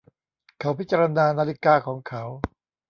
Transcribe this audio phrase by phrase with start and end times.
[0.59, 2.23] เขาพิจารณานาฬิกาของเขา